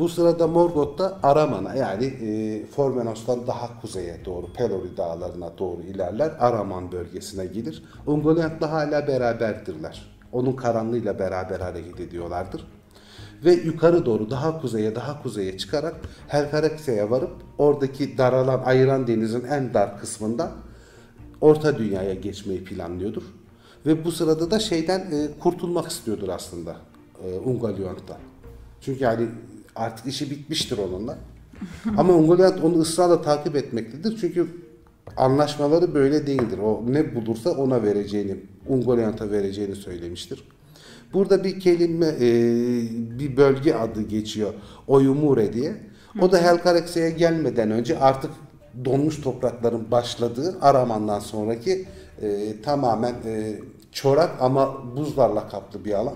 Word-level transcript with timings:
Bu 0.00 0.08
sırada 0.08 0.46
Morgoth 0.46 0.98
da 0.98 1.18
Araman'a 1.22 1.74
yani 1.74 2.04
e, 2.04 2.66
Formenos'tan 2.66 3.46
daha 3.46 3.80
kuzeye 3.80 4.24
doğru 4.24 4.52
Pelori 4.52 4.96
dağlarına 4.96 5.58
doğru 5.58 5.82
ilerler. 5.82 6.32
Araman 6.38 6.92
bölgesine 6.92 7.46
gelir. 7.46 7.84
Ungoliant'la 8.06 8.72
hala 8.72 9.06
beraberdirler. 9.06 10.16
Onun 10.32 10.52
karanlığıyla 10.52 11.18
beraber 11.18 11.60
hareket 11.60 12.00
ediyorlardır. 12.00 12.66
Ve 13.44 13.52
yukarı 13.52 14.06
doğru 14.06 14.30
daha 14.30 14.60
kuzeye 14.60 14.94
daha 14.94 15.22
kuzeye 15.22 15.58
çıkarak 15.58 15.94
Helkarekse'ye 16.28 17.10
varıp 17.10 17.32
oradaki 17.58 18.18
daralan 18.18 18.62
ayıran 18.64 19.06
denizin 19.06 19.44
en 19.44 19.74
dar 19.74 20.00
kısmında 20.00 20.52
Orta 21.40 21.78
Dünya'ya 21.78 22.14
geçmeyi 22.14 22.64
planlıyordur. 22.64 23.22
Ve 23.86 24.04
bu 24.04 24.12
sırada 24.12 24.50
da 24.50 24.58
şeyden 24.58 25.00
e, 25.00 25.28
kurtulmak 25.40 25.90
istiyordur 25.90 26.28
aslında 26.28 26.76
e, 27.24 27.38
Ungoliant'tan. 27.38 28.18
Çünkü 28.80 29.04
yani 29.04 29.28
artık 29.80 30.06
işi 30.06 30.30
bitmiştir 30.30 30.78
onunla. 30.78 31.18
Ama 31.96 32.12
Ungoliant 32.12 32.64
onu 32.64 32.78
ısrarla 32.78 33.22
takip 33.22 33.56
etmektedir. 33.56 34.18
Çünkü 34.20 34.46
anlaşmaları 35.16 35.94
böyle 35.94 36.26
değildir. 36.26 36.58
O 36.58 36.84
ne 36.88 37.14
bulursa 37.14 37.50
ona 37.50 37.82
vereceğini, 37.82 38.36
Ungoliant'a 38.68 39.30
vereceğini 39.30 39.76
söylemiştir. 39.76 40.44
Burada 41.12 41.44
bir 41.44 41.60
kelime, 41.60 42.06
e, 42.06 42.30
bir 43.18 43.36
bölge 43.36 43.74
adı 43.74 44.02
geçiyor. 44.02 44.54
Oyumure 44.86 45.52
diye. 45.52 45.76
O 46.20 46.32
da 46.32 46.42
Helkarekse'ye 46.42 47.10
gelmeden 47.10 47.70
önce 47.70 47.98
artık 47.98 48.30
donmuş 48.84 49.20
toprakların 49.20 49.90
başladığı 49.90 50.58
Araman'dan 50.60 51.18
sonraki 51.18 51.86
e, 52.22 52.60
tamamen 52.62 53.14
e, 53.26 53.60
çorak 53.92 54.30
ama 54.40 54.96
buzlarla 54.96 55.48
kaplı 55.48 55.84
bir 55.84 55.92
alan. 55.92 56.14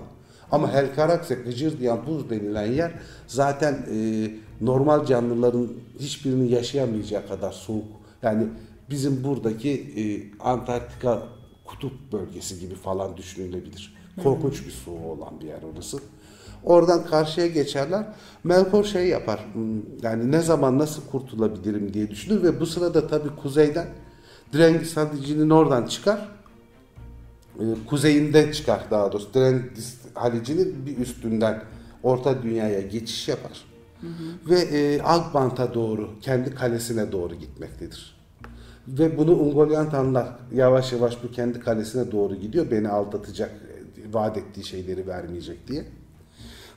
Ama 0.51 0.73
Helkarakse, 0.73 1.35
Gıcır 1.35 1.79
diyen 1.79 1.99
buz 2.07 2.29
denilen 2.29 2.71
yer 2.71 2.91
zaten 3.27 3.73
e, 3.91 4.29
normal 4.61 5.05
canlıların 5.05 5.67
hiçbirinin 5.99 6.49
yaşayamayacağı 6.49 7.27
kadar 7.27 7.51
soğuk. 7.51 7.85
Yani 8.23 8.47
bizim 8.89 9.23
buradaki 9.23 9.71
e, 9.71 10.03
Antarktika 10.43 11.23
kutup 11.65 12.11
bölgesi 12.11 12.59
gibi 12.59 12.75
falan 12.75 13.17
düşünülebilir. 13.17 13.95
Korkunç 14.23 14.65
bir 14.65 14.71
soğuğu 14.71 15.11
olan 15.11 15.41
bir 15.41 15.45
yer 15.45 15.59
orası. 15.73 15.97
Oradan 16.63 17.05
karşıya 17.05 17.47
geçerler. 17.47 18.05
Melkor 18.43 18.83
şey 18.83 19.07
yapar. 19.07 19.45
hmm, 19.53 19.81
Yani 20.01 20.31
ne 20.31 20.41
zaman 20.41 20.79
nasıl 20.79 21.01
kurtulabilirim 21.11 21.93
diye 21.93 22.09
düşünür 22.09 22.43
ve 22.43 22.59
bu 22.59 22.65
sırada 22.65 23.07
tabii 23.07 23.29
kuzeyden 23.41 23.87
Drengis 24.53 24.97
Halici'nin 24.97 25.49
oradan 25.49 25.85
çıkar. 25.85 26.29
Ee, 27.59 27.63
kuzeyinde 27.89 28.53
çıkar 28.53 28.83
daha 28.91 29.11
doğrusu. 29.11 29.33
Drengis 29.33 29.95
Halici'nin 30.13 30.85
bir 30.85 30.97
üstünden 30.97 31.61
Orta 32.03 32.43
Dünya'ya 32.43 32.81
geçiş 32.81 33.27
yapar. 33.27 33.65
Ve 34.49 34.59
e, 34.59 35.01
Akbant'a 35.01 35.73
doğru, 35.73 36.09
kendi 36.21 36.55
kalesine 36.55 37.11
doğru 37.11 37.35
gitmektedir. 37.35 38.15
Ve 38.87 39.17
bunu 39.17 39.31
Ungoliant 39.31 39.93
anlar. 39.93 40.27
Yavaş 40.53 40.91
yavaş 40.91 41.23
bu 41.23 41.31
kendi 41.31 41.59
kalesine 41.59 42.11
doğru 42.11 42.35
gidiyor. 42.35 42.71
Beni 42.71 42.89
aldatacak, 42.89 43.49
e, 43.51 44.13
vaat 44.13 44.37
ettiği 44.37 44.63
şeyleri 44.63 45.07
vermeyecek 45.07 45.67
diye. 45.67 45.85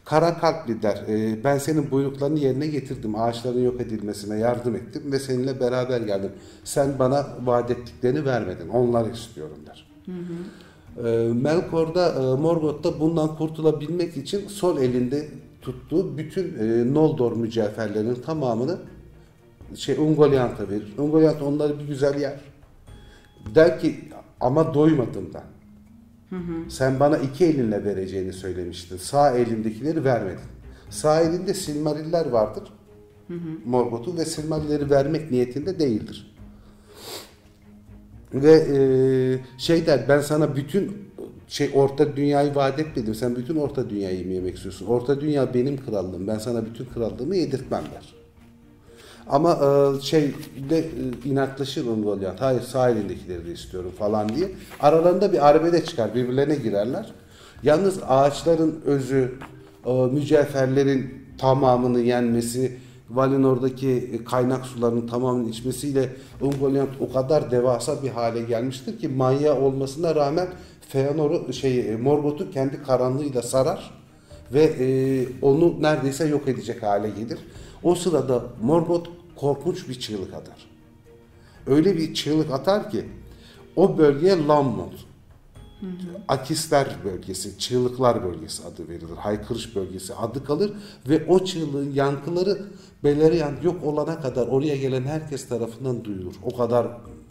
Kara 0.04 0.38
kalpli 0.38 0.82
der. 0.82 1.04
"E, 1.08 1.44
ben 1.44 1.58
senin 1.58 1.90
buyruklarını 1.90 2.38
yerine 2.38 2.66
getirdim. 2.66 3.14
Ağaçların 3.20 3.64
yok 3.64 3.80
edilmesine 3.80 4.38
yardım 4.38 4.74
ettim 4.76 5.02
ve 5.12 5.18
seninle 5.18 5.60
beraber 5.60 6.00
geldim. 6.00 6.32
Sen 6.64 6.98
bana 6.98 7.26
vaat 7.44 7.70
ettiklerini 7.70 8.24
vermedin. 8.24 8.68
Onları 8.68 9.10
istiyorum 9.10 9.58
der. 9.66 9.86
E, 10.08 10.10
Melkor 10.12 10.24
da 11.94 12.12
e, 12.12 12.40
Morgoth 12.40 12.84
da 12.84 13.00
bundan 13.00 13.36
kurtulabilmek 13.36 14.16
için 14.16 14.48
sol 14.48 14.78
elinde 14.78 15.28
tuttuğu 15.62 16.18
bütün 16.18 16.58
e, 16.58 16.94
Noldor 16.94 17.32
mücevherlerinin 17.32 18.14
tamamını 18.14 18.78
şey 19.74 19.98
Ungoliant'a 19.98 20.68
verir. 20.68 20.94
Ungoliant 20.98 21.42
onları 21.42 21.78
bir 21.78 21.84
güzel 21.84 22.20
yer. 22.20 22.40
Der 23.54 23.80
ki 23.80 23.94
ama 24.40 24.74
doymadım 24.74 25.30
ben. 25.34 25.42
Sen 26.68 27.00
bana 27.00 27.18
iki 27.18 27.44
elinle 27.44 27.84
vereceğini 27.84 28.32
söylemiştin. 28.32 28.96
Sağ 28.96 29.30
elindekileri 29.30 30.04
vermedin. 30.04 30.40
Sağ 30.90 31.20
elinde 31.20 31.54
Silmariller 31.54 32.26
vardır. 32.26 32.72
Morgoth'un 33.64 34.16
ve 34.16 34.24
Silmarilleri 34.24 34.90
vermek 34.90 35.30
niyetinde 35.30 35.78
değildir. 35.78 36.34
Ve 38.34 38.52
e, 38.52 38.78
şey 39.58 39.86
der 39.86 40.00
ben 40.08 40.20
sana 40.20 40.56
bütün 40.56 41.08
şey 41.48 41.70
orta 41.74 42.16
dünyayı 42.16 42.54
vaat 42.54 42.78
etmedim. 42.78 43.14
Sen 43.14 43.36
bütün 43.36 43.56
orta 43.56 43.90
dünyayı 43.90 44.26
mı 44.26 44.32
yemek 44.32 44.56
istiyorsun? 44.56 44.86
Orta 44.86 45.20
dünya 45.20 45.54
benim 45.54 45.84
krallığım. 45.84 46.26
Ben 46.26 46.38
sana 46.38 46.66
bütün 46.66 46.84
krallığımı 46.84 47.36
yedirtmem 47.36 47.82
der. 47.94 48.14
Ama 49.28 49.52
e, 49.52 50.00
şey 50.02 50.34
de 50.70 50.78
e, 50.78 51.28
inatlaşır 51.28 51.86
Ungoliant. 51.86 52.40
Hayır 52.40 52.60
sağ 52.60 52.90
elindekileri 52.90 53.46
de 53.46 53.52
istiyorum 53.52 53.92
falan 53.98 54.28
diye. 54.28 54.50
Aralarında 54.80 55.32
bir 55.32 55.48
arbede 55.48 55.84
çıkar. 55.84 56.14
Birbirlerine 56.14 56.54
girerler. 56.54 57.12
Yalnız 57.62 57.98
ağaçların 58.08 58.80
özü, 58.84 59.34
e, 59.86 59.92
mücevherlerin 59.92 61.14
tamamını 61.38 62.00
yenmesi, 62.00 62.78
Valinor'daki 63.10 64.20
kaynak 64.24 64.66
sularının 64.66 65.06
tamamını 65.06 65.50
içmesiyle 65.50 66.16
Ungoliant 66.40 66.90
o 67.00 67.12
kadar 67.12 67.50
devasa 67.50 68.02
bir 68.02 68.08
hale 68.08 68.40
gelmiştir 68.42 68.98
ki 68.98 69.08
manyağı 69.08 69.60
olmasına 69.60 70.14
rağmen 70.14 70.48
Feanor'u 70.88 71.52
şey 71.52 71.96
Morgoth'u 71.96 72.50
kendi 72.50 72.82
karanlığıyla 72.82 73.42
sarar 73.42 73.90
ve 74.52 74.62
e, 74.62 74.88
onu 75.42 75.82
neredeyse 75.82 76.28
yok 76.28 76.48
edecek 76.48 76.82
hale 76.82 77.10
gelir. 77.10 77.38
O 77.82 77.94
sırada 77.94 78.44
Morgoth 78.62 79.08
korkunç 79.36 79.88
bir 79.88 80.00
çığlık 80.00 80.34
atar. 80.34 80.66
Öyle 81.66 81.96
bir 81.96 82.14
çığlık 82.14 82.50
atar 82.50 82.90
ki 82.90 83.04
o 83.76 83.98
bölgeye 83.98 84.46
Lammon, 84.46 84.92
Akisler 86.28 86.96
bölgesi, 87.04 87.58
çığlıklar 87.58 88.24
bölgesi 88.24 88.62
adı 88.64 88.88
verilir. 88.88 89.16
Haykırış 89.16 89.76
bölgesi 89.76 90.14
adı 90.14 90.44
kalır 90.44 90.72
ve 91.08 91.26
o 91.28 91.44
çığlığın 91.44 91.92
yankıları 91.92 92.66
Beleriand 93.04 93.62
yok 93.62 93.84
olana 93.84 94.20
kadar 94.20 94.46
oraya 94.46 94.76
gelen 94.76 95.02
herkes 95.04 95.48
tarafından 95.48 96.04
duyulur. 96.04 96.34
O 96.42 96.56
kadar 96.56 96.86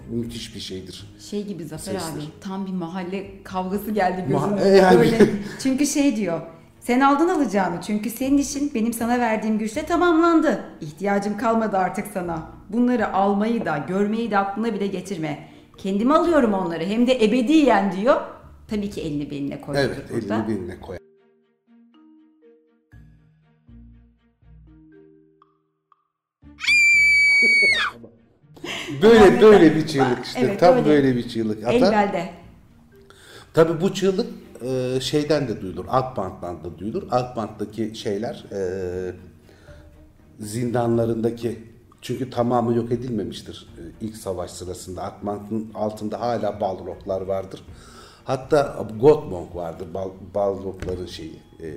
müthiş 0.09 0.55
bir 0.55 0.59
şeydir. 0.59 1.15
Şey 1.29 1.43
gibi 1.45 1.63
Zafer 1.65 1.91
Sesler. 1.93 2.11
abi 2.13 2.21
tam 2.41 2.65
bir 2.65 2.71
mahalle 2.71 3.43
kavgası 3.43 3.91
geldi 3.91 4.21
gözüme. 4.27 4.61
Ma- 4.61 4.63
e, 4.65 4.77
yani. 4.77 4.97
Böyle. 4.99 5.29
Çünkü 5.59 5.85
şey 5.85 6.15
diyor. 6.15 6.41
Sen 6.79 6.99
aldın 6.99 7.27
alacağını 7.29 7.81
çünkü 7.81 8.09
senin 8.09 8.37
işin 8.37 8.71
benim 8.75 8.93
sana 8.93 9.19
verdiğim 9.19 9.57
güçle 9.57 9.85
tamamlandı. 9.85 10.63
İhtiyacım 10.81 11.37
kalmadı 11.37 11.77
artık 11.77 12.07
sana. 12.13 12.49
Bunları 12.69 13.13
almayı 13.13 13.65
da 13.65 13.77
görmeyi 13.87 14.31
de 14.31 14.37
aklına 14.37 14.73
bile 14.73 14.87
getirme. 14.87 15.47
Kendime 15.77 16.13
alıyorum 16.13 16.53
onları 16.53 16.83
hem 16.83 17.07
de 17.07 17.25
ebediyen 17.25 17.91
diyor. 17.91 18.21
Tabii 18.67 18.89
ki 18.89 19.01
elini 19.01 19.31
beline 19.31 19.61
koyuyor 19.61 19.85
Evet, 19.85 20.05
burada. 20.13 20.35
elini 20.35 20.47
beline 20.47 20.79
koyar. 20.79 20.96
Böyle 29.01 29.41
böyle 29.41 29.75
bir 29.75 29.87
çığlık 29.87 30.25
işte. 30.25 30.39
Evet, 30.39 30.59
Tam 30.59 30.75
öyle. 30.75 30.85
böyle 30.85 31.15
bir 31.15 31.29
çığlık 31.29 31.67
atar. 31.67 31.91
belde. 31.91 32.29
Tabii 33.53 33.81
bu 33.81 33.93
çığlık 33.93 34.27
e, 34.61 34.99
şeyden 35.01 35.47
de 35.47 35.61
duyulur. 35.61 35.85
Akbant'tan 35.89 36.63
da 36.63 36.77
duyulur. 36.79 37.03
Akbant'taki 37.11 37.95
şeyler 37.95 38.45
e, 38.51 38.61
zindanlarındaki 40.39 41.59
çünkü 42.01 42.29
tamamı 42.29 42.75
yok 42.75 42.91
edilmemiştir 42.91 43.67
e, 43.77 44.05
ilk 44.05 44.17
savaş 44.17 44.51
sırasında. 44.51 45.03
Akbant'ın 45.03 45.71
altında 45.73 46.19
hala 46.21 46.61
Balroglar 46.61 47.21
vardır. 47.21 47.63
Hatta 48.23 48.87
Gottmog 48.99 49.55
vardır. 49.55 49.87
Bal, 49.93 50.09
Balrogların 50.35 51.05
şeyi 51.05 51.39
e, 51.59 51.69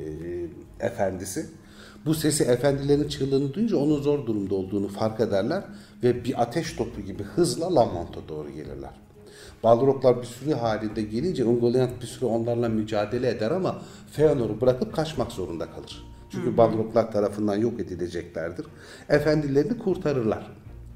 efendisi. 0.81 1.47
Bu 2.07 2.15
sesi 2.15 2.45
efendilerin 2.45 3.09
çığlığını 3.09 3.55
duyunca 3.55 3.77
onun 3.77 4.03
zor 4.03 4.27
durumda 4.27 4.55
olduğunu 4.55 4.89
fark 4.89 5.21
ederler 5.21 5.63
ve 6.03 6.25
bir 6.25 6.43
ateş 6.43 6.73
topu 6.73 7.01
gibi 7.01 7.23
hızla 7.23 7.75
Lamont'a 7.75 8.29
doğru 8.29 8.51
gelirler. 8.51 8.91
Balroglar 9.63 10.23
bir 10.23 10.27
sürü 10.27 10.55
halinde 10.55 11.03
gelince 11.03 11.45
Ungoliant 11.45 12.03
bir 12.03 12.07
süre 12.07 12.27
onlarla 12.27 12.69
mücadele 12.69 13.29
eder 13.29 13.51
ama 13.51 13.83
Feanor'u 14.13 14.61
bırakıp 14.61 14.95
kaçmak 14.95 15.33
zorunda 15.33 15.67
kalır. 15.71 16.05
Çünkü 16.31 16.57
Balroglar 16.57 17.13
tarafından 17.13 17.57
yok 17.57 17.81
edileceklerdir. 17.81 18.67
Efendilerini 19.09 19.79
kurtarırlar. 19.79 20.51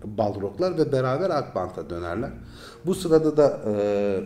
Balroglar 0.04 0.78
ve 0.78 0.92
beraber 0.92 1.30
Akbant'a 1.30 1.90
dönerler. 1.90 2.30
Bu 2.86 2.94
sırada 2.94 3.36
da 3.36 3.60
e, 3.66 4.20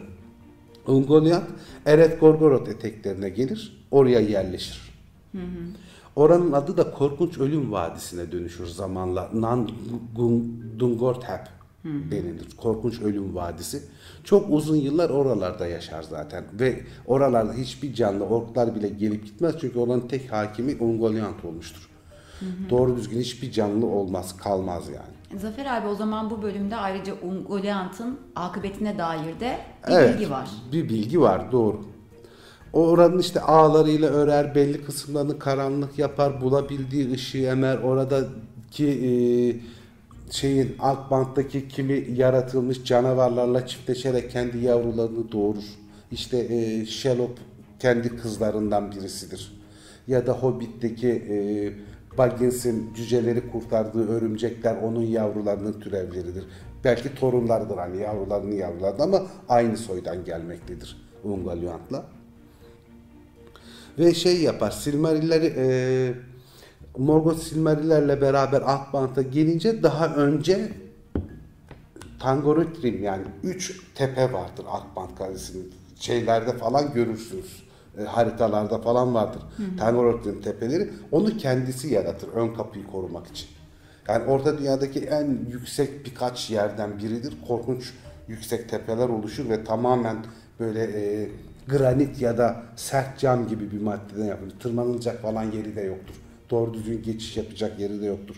Ungoliant 0.87 1.45
Eret 1.87 2.21
Gorgoroth 2.21 2.69
eteklerine 2.69 3.29
gelir. 3.29 3.87
Oraya 3.91 4.21
yerleşir. 4.21 4.95
Oranın 6.19 6.53
adı 6.53 6.77
da 6.77 6.91
Korkunç 6.91 7.39
Ölüm 7.39 7.73
Vadisi'ne 7.73 8.33
dönüşür 8.33 8.67
zamanla. 8.67 9.31
Nandungorthep 9.35 11.41
denilir. 11.85 12.57
Korkunç 12.57 13.01
Ölüm 13.01 13.35
Vadisi. 13.35 13.83
Çok 14.25 14.51
uzun 14.51 14.77
yıllar 14.77 15.11
oralarda 15.11 15.67
yaşar 15.67 16.03
zaten. 16.03 16.45
Ve 16.53 16.81
oralarda 17.07 17.53
hiçbir 17.53 17.95
canlı, 17.95 18.25
orklar 18.25 18.75
bile 18.75 18.89
gelip 18.89 19.27
gitmez. 19.27 19.55
Çünkü 19.61 19.79
oranın 19.79 20.09
tek 20.09 20.33
hakimi 20.33 20.77
Ungoliant 20.81 21.45
olmuştur. 21.45 21.89
Doğru 22.71 22.97
düzgün 22.97 23.21
hiçbir 23.21 23.53
canlı 23.53 23.87
olmaz, 23.87 24.37
kalmaz 24.37 24.89
yani. 24.89 25.41
Zafer 25.41 25.67
abi 25.67 25.87
o 25.87 25.95
zaman 25.95 26.31
bu 26.31 26.43
bölümde 26.43 26.77
ayrıca 26.77 27.15
Ungoliant'ın 27.23 28.19
akıbetine 28.37 28.99
dair 28.99 29.41
de 29.41 29.59
bir 29.89 29.93
evet, 29.93 30.15
bilgi 30.15 30.31
var. 30.31 30.51
Bir 30.73 30.89
bilgi 30.89 31.21
var 31.21 31.53
doğru. 31.53 31.98
Oranın 32.73 33.19
işte 33.19 33.41
ağlarıyla 33.41 34.09
örer, 34.09 34.55
belli 34.55 34.85
kısımlarını 34.85 35.39
karanlık 35.39 35.99
yapar, 35.99 36.41
bulabildiği 36.41 37.13
ışığı 37.13 37.39
emer. 37.39 37.79
Oradaki 37.79 38.87
e, 38.87 39.11
şeyin 40.33 40.77
alt 40.79 41.11
banttaki 41.11 41.69
kimi 41.69 42.07
yaratılmış 42.17 42.85
canavarlarla 42.85 43.67
çiftleşerek 43.67 44.31
kendi 44.31 44.59
yavrularını 44.59 45.33
doğurur. 45.33 45.65
İşte 46.13 46.39
e, 46.39 46.87
Shelop 46.87 47.39
kendi 47.79 48.17
kızlarından 48.17 48.93
birisidir. 48.93 49.53
Ya 50.07 50.27
da 50.27 50.33
Hobbit'teki 50.33 51.09
e, 51.09 51.37
Baggins'in 52.19 52.95
cüceleri 52.95 53.51
kurtardığı 53.51 54.09
örümcekler 54.09 54.77
onun 54.77 55.03
yavrularının 55.03 55.81
türevleridir. 55.81 56.45
Belki 56.85 57.15
torunlardır 57.15 57.77
hani 57.77 58.03
yavrularının 58.03 58.53
yavrulardı 58.53 59.03
ama 59.03 59.23
aynı 59.49 59.77
soydan 59.77 60.25
gelmektedir 60.25 60.97
Ungoliant'la. 61.25 62.18
Ve 63.99 64.15
şey 64.15 64.43
yapar 64.43 64.71
Silmarilleri 64.71 65.55
e, 65.57 65.67
Morgoth 66.99 67.39
Silmarillerle 67.39 68.21
beraber 68.21 68.61
alt 68.61 68.93
banta 68.93 69.23
gelince 69.23 69.83
daha 69.83 70.15
önce 70.15 70.73
Tangorotrim 72.19 73.05
yani 73.05 73.23
üç 73.43 73.81
tepe 73.95 74.33
vardır 74.33 74.65
Akbant 74.71 75.19
Kalesi'nin 75.19 75.73
şeylerde 76.01 76.53
falan 76.53 76.93
görürsünüz. 76.95 77.63
E, 77.99 78.03
haritalarda 78.03 78.79
falan 78.79 79.15
vardır. 79.15 79.43
Tangorotrim 79.79 80.43
tepeleri. 80.43 80.91
Onu 81.13 81.37
kendisi 81.37 81.95
yaratır 81.95 82.29
ön 82.35 82.55
kapıyı 82.55 82.87
korumak 82.87 83.27
için. 83.27 83.49
Yani 84.09 84.25
orta 84.25 84.59
dünyadaki 84.59 85.01
en 85.01 85.39
yüksek 85.51 86.07
birkaç 86.07 86.51
yerden 86.51 86.99
biridir. 86.99 87.35
Korkunç 87.49 87.93
yüksek 88.29 88.69
tepeler 88.69 89.09
oluşur 89.09 89.49
ve 89.49 89.65
tamamen 89.65 90.17
böyle 90.61 90.83
e, 90.83 91.29
granit 91.69 92.21
ya 92.21 92.39
da 92.39 92.63
sert 92.77 93.19
cam 93.19 93.49
gibi 93.49 93.73
bir 93.73 93.81
maddeden 93.81 94.25
yapılır. 94.25 94.55
Tırmanılacak 94.61 95.23
falan 95.23 95.45
yeri 95.45 95.77
de 95.77 95.81
yoktur. 95.81 96.15
Doğru 96.51 96.75
düzgün 96.75 97.03
geçiş 97.03 97.37
yapacak 97.37 97.81
yeri 97.81 98.01
de 98.01 98.07
yoktur 98.07 98.37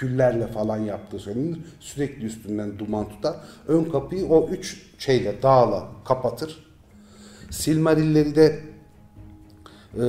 küllerle 0.00 0.46
falan 0.46 0.78
yaptığı 0.78 1.18
söylenir. 1.18 1.58
Sürekli 1.80 2.24
üstünden 2.24 2.78
duman 2.78 3.08
tutar. 3.08 3.36
Ön 3.68 3.84
kapıyı 3.84 4.26
o 4.26 4.48
üç 4.48 4.82
şeyle 4.98 5.42
dağla 5.42 5.88
kapatır. 6.04 6.64
Silmarilleri 7.50 8.34
de 8.34 8.60
e, 9.94 10.00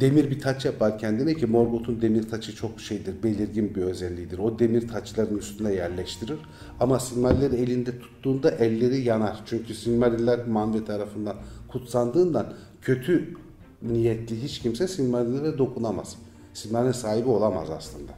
demir 0.00 0.30
bir 0.30 0.40
taç 0.40 0.64
yapar 0.64 0.98
kendine 0.98 1.34
ki 1.34 1.46
Morgoth'un 1.46 2.02
demir 2.02 2.22
taçı 2.28 2.56
çok 2.56 2.80
şeydir, 2.80 3.22
belirgin 3.22 3.74
bir 3.74 3.82
özelliğidir. 3.82 4.38
O 4.38 4.58
demir 4.58 4.88
taçların 4.88 5.38
üstüne 5.38 5.72
yerleştirir. 5.72 6.38
Ama 6.80 7.00
Silmarilleri 7.00 7.56
elinde 7.56 7.98
tuttuğunda 7.98 8.50
elleri 8.50 9.00
yanar. 9.00 9.42
Çünkü 9.46 9.74
Silmariller 9.74 10.46
Manve 10.46 10.84
tarafından 10.84 11.36
kutsandığından 11.68 12.52
kötü 12.82 13.34
niyetli 13.82 14.42
hiç 14.42 14.58
kimse 14.58 14.88
Silmarillere 14.88 15.58
dokunamaz. 15.58 16.16
Silmariller 16.54 16.92
sahibi 16.92 17.28
olamaz 17.28 17.70
aslında. 17.70 18.12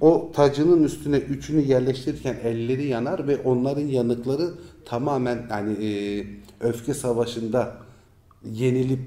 O 0.00 0.30
tacının 0.34 0.82
üstüne 0.82 1.16
üçünü 1.16 1.60
yerleştirirken 1.60 2.36
elleri 2.42 2.86
yanar 2.86 3.28
ve 3.28 3.38
onların 3.38 3.86
yanıkları 3.86 4.50
tamamen 4.84 5.46
yani 5.50 5.86
e, 5.86 6.24
öfke 6.60 6.94
savaşında 6.94 7.76
yenilip 8.44 9.00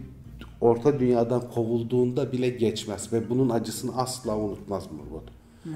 orta 0.62 1.00
dünyadan 1.00 1.50
kovulduğunda 1.54 2.32
bile 2.32 2.50
geçmez 2.50 3.14
ve 3.14 3.30
bunun 3.30 3.50
acısını 3.50 3.98
asla 3.98 4.38
unutmaz 4.38 4.84
Morgoth. 4.92 5.32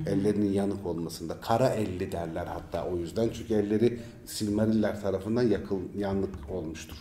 Ellerinin 0.07 0.53
yanık 0.53 0.85
olmasında. 0.85 1.41
Kara 1.41 1.69
elli 1.69 2.11
derler 2.11 2.45
hatta 2.45 2.85
o 2.85 2.97
yüzden. 2.97 3.29
Çünkü 3.33 3.53
elleri 3.53 3.99
Silmariller 4.25 5.01
tarafından 5.01 5.43
yakıl, 5.43 5.79
yanık 5.97 6.35
olmuştur. 6.51 6.97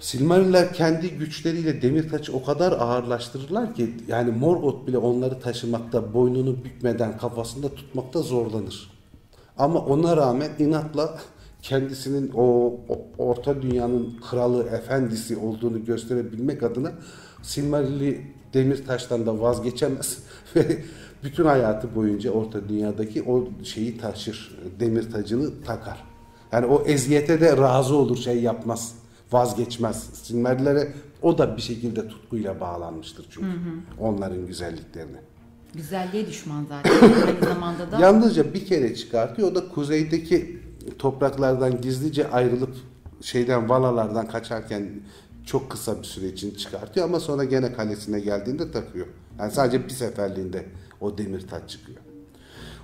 Silmariller 0.00 0.72
kendi 0.72 1.10
güçleriyle 1.10 1.82
demir 1.82 2.08
taçı 2.08 2.36
o 2.36 2.44
kadar 2.44 2.72
ağırlaştırırlar 2.72 3.74
ki 3.74 3.94
yani 4.08 4.30
Morgoth 4.30 4.86
bile 4.86 4.98
onları 4.98 5.40
taşımakta 5.40 6.14
boynunu 6.14 6.64
bükmeden 6.64 7.18
kafasında 7.18 7.68
tutmakta 7.68 8.22
zorlanır. 8.22 8.90
Ama 9.58 9.78
ona 9.78 10.16
rağmen 10.16 10.50
inatla 10.58 11.18
kendisinin 11.62 12.30
o, 12.34 12.76
o 12.88 13.06
orta 13.18 13.62
dünyanın 13.62 14.16
kralı, 14.30 14.62
efendisi 14.64 15.36
olduğunu 15.36 15.84
gösterebilmek 15.84 16.62
adına 16.62 16.92
Silmarilli 17.42 18.26
demir 18.54 18.86
taştan 18.86 19.26
da 19.26 19.40
vazgeçemez 19.40 20.18
ve 20.56 20.78
bütün 21.24 21.44
hayatı 21.44 21.94
boyunca 21.94 22.30
orta 22.30 22.68
dünyadaki 22.68 23.22
o 23.22 23.48
şeyi 23.64 23.98
taşır, 23.98 24.58
demir 24.80 25.10
tacını 25.10 25.64
takar. 25.64 26.04
Yani 26.52 26.66
o 26.66 26.82
eziyete 26.82 27.40
de 27.40 27.56
razı 27.56 27.96
olur, 27.96 28.16
şey 28.16 28.42
yapmaz 28.42 28.94
vazgeçmez. 29.32 30.10
Silmarillere 30.12 30.92
o 31.22 31.38
da 31.38 31.56
bir 31.56 31.62
şekilde 31.62 32.08
tutkuyla 32.08 32.60
bağlanmıştır 32.60 33.26
çünkü 33.30 33.46
hı 33.46 33.52
hı. 33.52 34.00
onların 34.00 34.46
güzelliklerine. 34.46 35.18
Güzelliğe 35.74 36.26
düşman 36.26 36.64
zaten. 36.68 36.92
Aynı 37.26 37.54
zamanda 37.54 37.92
da 37.92 37.98
Yalnızca 37.98 38.54
bir 38.54 38.66
kere 38.66 38.94
çıkartıyor. 38.94 39.52
O 39.52 39.54
da 39.54 39.68
kuzeydeki 39.68 40.57
topraklardan 40.98 41.80
gizlice 41.80 42.30
ayrılıp 42.30 42.74
şeyden 43.20 43.68
valalardan 43.68 44.28
kaçarken 44.28 44.90
çok 45.46 45.70
kısa 45.70 45.98
bir 45.98 46.04
süre 46.04 46.26
için 46.26 46.54
çıkartıyor 46.54 47.06
ama 47.06 47.20
sonra 47.20 47.44
gene 47.44 47.72
kalesine 47.72 48.20
geldiğinde 48.20 48.70
takıyor. 48.70 49.06
Yani 49.38 49.52
sadece 49.52 49.84
bir 49.84 49.90
seferliğinde 49.90 50.64
o 51.00 51.18
demir 51.18 51.48
taç 51.48 51.70
çıkıyor. 51.70 51.98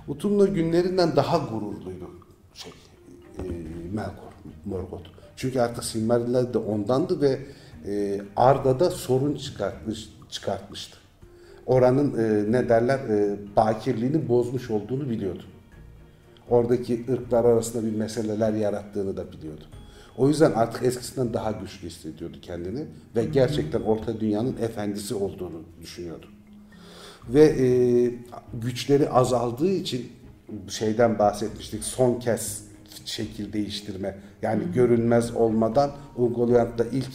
Utumlu 0.07 0.53
günlerinden 0.53 1.15
daha 1.15 1.37
gururluydu 1.37 2.09
şey, 2.53 2.73
e, 3.39 3.43
Melkor, 3.93 4.33
Morgoth. 4.65 5.09
Çünkü 5.35 5.59
artık 5.59 5.83
Silmariller 5.83 6.53
de 6.53 6.57
ondandı 6.57 7.21
ve 7.21 7.39
e, 7.87 8.21
Arda'da 8.35 8.89
sorun 8.89 9.35
çıkartmış, 9.35 10.09
çıkartmıştı. 10.29 10.97
Oranın 11.65 12.17
e, 12.17 12.51
ne 12.51 12.69
derler 12.69 12.99
e, 12.99 13.37
bakirliğini 13.55 14.29
bozmuş 14.29 14.69
olduğunu 14.69 15.09
biliyordu. 15.09 15.43
Oradaki 16.49 17.05
ırklar 17.09 17.45
arasında 17.45 17.85
bir 17.85 17.95
meseleler 17.95 18.53
yarattığını 18.53 19.17
da 19.17 19.31
biliyordu. 19.31 19.63
O 20.17 20.27
yüzden 20.27 20.51
artık 20.51 20.83
eskisinden 20.83 21.33
daha 21.33 21.51
güçlü 21.51 21.87
hissediyordu 21.87 22.37
kendini 22.41 22.85
ve 23.15 23.25
gerçekten 23.25 23.81
Orta 23.81 24.19
Dünya'nın 24.19 24.55
efendisi 24.61 25.15
olduğunu 25.15 25.63
düşünüyordu. 25.81 26.25
Ve 27.29 27.43
e, 27.43 27.67
güçleri 28.53 29.09
azaldığı 29.09 29.71
için 29.71 30.11
şeyden 30.67 31.19
bahsetmiştik 31.19 31.83
son 31.83 32.19
kez 32.19 32.65
şekil 33.05 33.53
değiştirme. 33.53 34.17
Yani 34.41 34.63
görünmez 34.73 35.35
olmadan 35.35 35.91
Ungoliant'la 36.15 36.85
ilk 36.85 37.11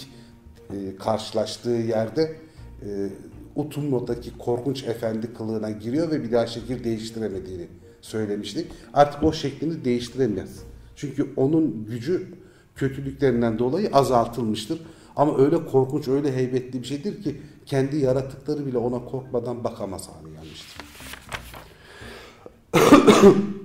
e, 0.71 0.97
karşılaştığı 0.97 1.71
yerde 1.71 2.37
e, 2.83 3.09
Utumno'daki 3.57 4.39
korkunç 4.39 4.85
efendi 4.85 5.35
kılığına 5.35 5.71
giriyor 5.71 6.11
ve 6.11 6.23
bir 6.23 6.33
daha 6.33 6.47
şekil 6.47 6.85
değiştiremediğini 6.85 7.67
söylemiştik. 8.01 8.67
Artık 8.95 9.23
o 9.23 9.33
şeklini 9.33 9.85
değiştiremez. 9.85 10.63
Çünkü 10.97 11.27
onun 11.37 11.87
gücü 11.87 12.35
kötülüklerinden 12.77 13.59
dolayı 13.59 13.91
azaltılmıştır. 13.93 14.81
Ama 15.17 15.39
öyle 15.39 15.67
korkunç, 15.67 16.09
öyle 16.09 16.37
heybetli 16.37 16.83
bir 16.83 16.87
şeydir 16.87 17.23
ki 17.23 17.41
kendi 17.67 17.97
yaratıkları 17.97 18.67
bile 18.67 18.79
ona 18.79 19.05
korkmadan 19.05 19.65
bakamaz 19.65 20.09
hale 20.09 20.35
gelmiştir. 20.35 20.77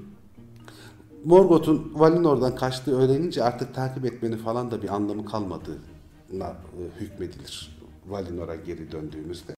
Morgoth'un 1.26 1.92
Valinor'dan 1.96 2.56
kaçtığı 2.56 3.00
öğrenince 3.00 3.44
artık 3.44 3.76
takip 3.76 4.06
etmenin 4.06 4.38
falan 4.38 4.72
da 4.72 4.84
bir 4.84 4.96
anlamı 4.96 5.26
kalmadığına 5.26 6.48
e, 6.48 7.00
hükmedilir 7.00 7.78
Valinor'a 8.08 8.56
geri 8.56 8.92
döndüğümüzde. 8.92 9.54